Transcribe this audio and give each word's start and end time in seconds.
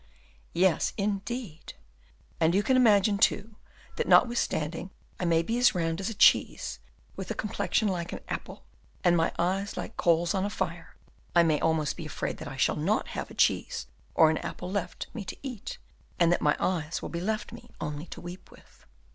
"Yes, 0.55 0.93
indeed!" 0.97 1.75
"And 2.39 2.55
you 2.55 2.63
can 2.63 2.75
imagine, 2.75 3.19
too, 3.19 3.55
that 3.97 4.07
notwithstanding 4.07 4.89
I 5.19 5.25
may 5.25 5.43
be 5.43 5.59
as 5.59 5.75
round 5.75 5.99
as 6.01 6.09
a 6.09 6.15
cheese, 6.15 6.79
with 7.15 7.29
a 7.29 7.35
complexion 7.35 7.87
like 7.87 8.11
an 8.11 8.21
apple, 8.27 8.65
and 9.03 9.15
my 9.15 9.31
eyes 9.37 9.77
like 9.77 9.97
coals 9.97 10.33
on 10.33 10.49
fire, 10.49 10.95
I 11.35 11.43
may 11.43 11.59
almost 11.59 11.97
be 11.97 12.07
afraid 12.07 12.37
that 12.37 12.47
I 12.47 12.57
shall 12.57 12.77
not 12.77 13.09
have 13.09 13.29
a 13.29 13.35
cheese 13.35 13.85
or 14.15 14.31
an 14.31 14.39
apple 14.39 14.71
left 14.71 15.05
me 15.13 15.23
to 15.23 15.37
eat, 15.43 15.77
and 16.19 16.31
that 16.31 16.41
my 16.41 16.57
eyes 16.59 17.03
will 17.03 17.09
be 17.09 17.21
left 17.21 17.51
me 17.51 17.69
only 17.79 18.07
to 18.07 18.21
weep 18.21 18.49
with." 18.49 18.87